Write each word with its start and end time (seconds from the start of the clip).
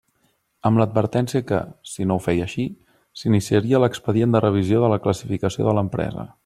Amb 0.69 0.79
l'advertència 0.81 1.41
que, 1.51 1.59
si 1.91 2.07
no 2.11 2.17
ho 2.17 2.23
feia 2.29 2.47
així, 2.47 2.67
s'iniciaria 3.23 3.83
l'expedient 3.85 4.35
de 4.37 4.45
revisió 4.47 4.85
de 4.87 4.93
la 4.97 5.03
classificació 5.05 5.69
de 5.71 5.81
l'empresa. 5.81 6.31